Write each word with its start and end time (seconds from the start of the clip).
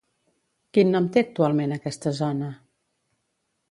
Quin 0.77 0.89
nom 0.95 1.11
té 1.17 1.23
actualment 1.27 1.77
aquesta 1.79 2.17
zona? 2.25 2.53